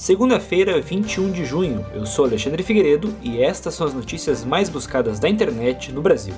Segunda-feira, 0.00 0.80
21 0.80 1.30
de 1.30 1.44
junho. 1.44 1.84
Eu 1.92 2.06
sou 2.06 2.24
Alexandre 2.24 2.62
Figueiredo 2.62 3.14
e 3.22 3.42
estas 3.42 3.74
são 3.74 3.86
as 3.86 3.92
notícias 3.92 4.46
mais 4.46 4.70
buscadas 4.70 5.20
da 5.20 5.28
internet 5.28 5.92
no 5.92 6.00
Brasil. 6.00 6.32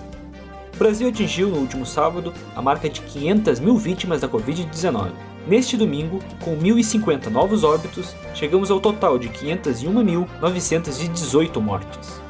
O 0.74 0.76
Brasil 0.76 1.08
atingiu 1.08 1.48
no 1.48 1.58
último 1.58 1.86
sábado 1.86 2.34
a 2.56 2.60
marca 2.60 2.90
de 2.90 3.00
500 3.00 3.60
mil 3.60 3.76
vítimas 3.76 4.20
da 4.20 4.28
Covid-19. 4.28 5.12
Neste 5.46 5.76
domingo, 5.76 6.18
com 6.40 6.58
1.050 6.58 7.28
novos 7.28 7.62
óbitos, 7.62 8.16
chegamos 8.34 8.68
ao 8.68 8.80
total 8.80 9.16
de 9.16 9.28
501.918 9.28 11.60
mortes. 11.60 12.20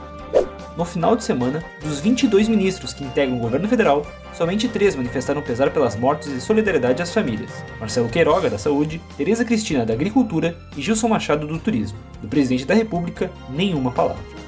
No 0.76 0.84
final 0.84 1.14
de 1.14 1.24
semana, 1.24 1.62
dos 1.82 2.00
22 2.00 2.48
ministros 2.48 2.94
que 2.94 3.04
integram 3.04 3.36
o 3.36 3.40
governo 3.40 3.68
federal, 3.68 4.06
somente 4.32 4.68
três 4.68 4.96
manifestaram 4.96 5.42
pesar 5.42 5.70
pelas 5.70 5.96
mortes 5.96 6.28
e 6.28 6.40
solidariedade 6.40 7.02
às 7.02 7.12
famílias: 7.12 7.50
Marcelo 7.78 8.08
Queiroga, 8.08 8.48
da 8.48 8.58
Saúde, 8.58 9.00
Tereza 9.16 9.44
Cristina, 9.44 9.84
da 9.84 9.92
Agricultura 9.92 10.56
e 10.76 10.80
Gilson 10.80 11.08
Machado, 11.08 11.46
do 11.46 11.58
Turismo. 11.58 11.98
Do 12.22 12.28
presidente 12.28 12.64
da 12.64 12.74
República, 12.74 13.30
nenhuma 13.50 13.90
palavra. 13.90 14.41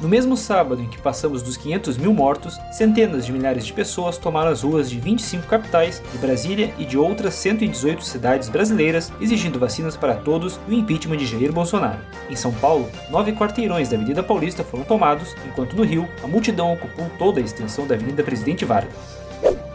No 0.00 0.08
mesmo 0.08 0.34
sábado 0.34 0.80
em 0.80 0.86
que 0.86 0.96
passamos 0.96 1.42
dos 1.42 1.58
500 1.58 1.98
mil 1.98 2.14
mortos, 2.14 2.58
centenas 2.72 3.26
de 3.26 3.32
milhares 3.32 3.66
de 3.66 3.72
pessoas 3.74 4.16
tomaram 4.16 4.50
as 4.50 4.62
ruas 4.62 4.88
de 4.88 4.98
25 4.98 5.46
capitais 5.46 6.02
de 6.10 6.16
Brasília 6.16 6.72
e 6.78 6.86
de 6.86 6.96
outras 6.96 7.34
118 7.34 8.02
cidades 8.02 8.48
brasileiras 8.48 9.12
exigindo 9.20 9.58
vacinas 9.58 9.98
para 9.98 10.14
todos 10.14 10.58
e 10.66 10.70
o 10.70 10.74
impeachment 10.74 11.18
de 11.18 11.26
Jair 11.26 11.52
Bolsonaro. 11.52 11.98
Em 12.30 12.36
São 12.36 12.50
Paulo, 12.50 12.88
nove 13.10 13.32
quarteirões 13.32 13.90
da 13.90 13.96
Avenida 13.96 14.22
Paulista 14.22 14.64
foram 14.64 14.84
tomados, 14.84 15.36
enquanto 15.46 15.76
no 15.76 15.84
Rio, 15.84 16.08
a 16.24 16.26
multidão 16.26 16.72
ocupou 16.72 17.10
toda 17.18 17.38
a 17.38 17.42
extensão 17.42 17.86
da 17.86 17.94
Avenida 17.94 18.22
Presidente 18.22 18.64
Vargas. 18.64 19.20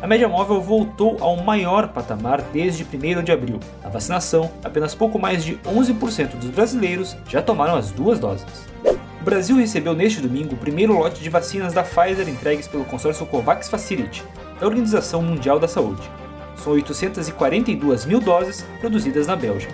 A 0.02 0.08
média 0.08 0.28
móvel 0.28 0.60
voltou 0.60 1.18
ao 1.22 1.38
maior 1.38 1.90
patamar 1.90 2.42
desde 2.52 2.84
1 2.84 3.24
de 3.24 3.32
abril. 3.32 3.60
A 3.84 3.90
vacinação, 3.90 4.52
apenas 4.64 4.96
pouco 4.96 5.20
mais 5.20 5.44
de 5.44 5.58
11% 5.58 6.36
dos 6.36 6.50
brasileiros 6.50 7.16
já 7.30 7.44
tomaram 7.44 7.76
as 7.76 7.92
duas 7.92 8.20
doses. 8.20 8.46
O 9.26 9.32
Brasil 9.36 9.56
recebeu 9.56 9.96
neste 9.96 10.22
domingo 10.22 10.54
o 10.54 10.58
primeiro 10.58 10.94
lote 10.94 11.20
de 11.20 11.32
vacinas 11.32 11.74
da 11.74 11.82
Pfizer 11.82 12.30
entregues 12.30 12.68
pelo 12.68 12.86
consórcio 12.86 13.26
COVAX 13.26 13.68
Facility, 13.68 14.24
da 14.60 14.68
Organização 14.68 15.20
Mundial 15.24 15.60
da 15.60 15.68
Saúde. 15.68 16.08
São 16.58 16.74
842 16.74 18.06
mil 18.06 18.20
doses 18.20 18.64
produzidas 18.80 19.26
na 19.26 19.36
Bélgica. 19.36 19.74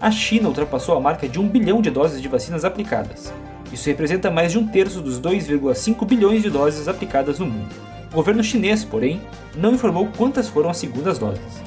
A 0.00 0.10
China 0.10 0.48
ultrapassou 0.48 0.96
a 0.96 1.00
marca 1.00 1.28
de 1.28 1.38
1 1.38 1.46
bilhão 1.46 1.80
de 1.80 1.92
doses 1.92 2.20
de 2.20 2.26
vacinas 2.26 2.64
aplicadas. 2.64 3.32
Isso 3.72 3.88
representa 3.88 4.32
mais 4.32 4.50
de 4.50 4.58
um 4.58 4.66
terço 4.66 5.00
dos 5.00 5.20
2,5 5.20 6.04
bilhões 6.04 6.42
de 6.42 6.50
doses 6.50 6.88
aplicadas 6.88 7.38
no 7.38 7.46
mundo. 7.46 7.72
O 8.10 8.16
governo 8.16 8.42
chinês, 8.42 8.82
porém, 8.82 9.22
não 9.54 9.74
informou 9.74 10.08
quantas 10.16 10.48
foram 10.48 10.70
as 10.70 10.76
segundas 10.76 11.20
doses. 11.20 11.62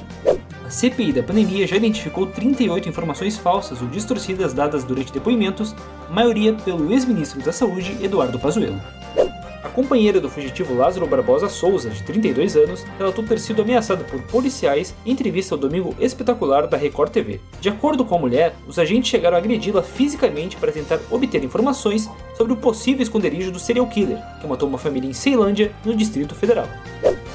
CPI 0.70 1.12
da 1.12 1.22
pandemia 1.22 1.66
já 1.66 1.76
identificou 1.76 2.26
38 2.26 2.88
informações 2.88 3.36
falsas 3.36 3.82
ou 3.82 3.88
distorcidas 3.88 4.54
dadas 4.54 4.84
durante 4.84 5.12
depoimentos, 5.12 5.74
maioria 6.08 6.54
pelo 6.54 6.92
ex-ministro 6.92 7.42
da 7.42 7.52
Saúde, 7.52 7.98
Eduardo 8.00 8.38
Pazuello. 8.38 8.80
A 9.62 9.68
companheira 9.68 10.18
do 10.20 10.30
fugitivo 10.30 10.74
Lázaro 10.74 11.06
Barbosa 11.06 11.48
Souza, 11.48 11.90
de 11.90 12.02
32 12.02 12.56
anos, 12.56 12.86
relatou 12.96 13.22
ter 13.22 13.38
sido 13.38 13.60
ameaçada 13.60 14.02
por 14.04 14.20
policiais 14.22 14.94
em 15.04 15.12
entrevista 15.12 15.54
ao 15.54 15.58
Domingo 15.58 15.94
Espetacular 16.00 16.66
da 16.66 16.78
Record 16.78 17.12
TV. 17.12 17.40
De 17.60 17.68
acordo 17.68 18.02
com 18.02 18.14
a 18.14 18.18
mulher, 18.18 18.56
os 18.66 18.78
agentes 18.78 19.10
chegaram 19.10 19.36
a 19.36 19.38
agredi-la 19.38 19.82
fisicamente 19.82 20.56
para 20.56 20.72
tentar 20.72 20.98
obter 21.10 21.44
informações 21.44 22.08
sobre 22.34 22.54
o 22.54 22.56
possível 22.56 23.02
esconderijo 23.02 23.52
do 23.52 23.58
serial 23.58 23.86
killer, 23.86 24.18
que 24.40 24.46
matou 24.46 24.66
uma 24.66 24.78
família 24.78 25.08
em 25.08 25.12
Ceilândia, 25.12 25.72
no 25.84 25.94
Distrito 25.94 26.34
Federal. 26.34 26.66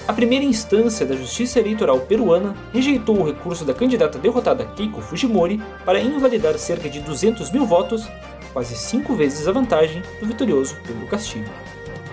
A 0.08 0.14
primeira 0.14 0.44
instância 0.44 1.06
da 1.06 1.16
Justiça 1.16 1.60
Eleitoral 1.60 2.00
peruana 2.00 2.56
rejeitou 2.74 3.20
o 3.20 3.26
recurso 3.26 3.64
da 3.64 3.74
candidata 3.74 4.18
derrotada 4.18 4.66
Keiko 4.66 5.00
Fujimori 5.00 5.62
para 5.84 6.00
invalidar 6.00 6.58
cerca 6.58 6.90
de 6.90 7.02
200 7.02 7.52
mil 7.52 7.68
votos, 7.68 8.08
quase 8.52 8.76
cinco 8.76 9.14
vezes 9.14 9.48
a 9.48 9.52
vantagem 9.52 10.02
do 10.20 10.26
vitorioso 10.26 10.76
Pedro 10.86 11.06
Castillo. 11.08 11.50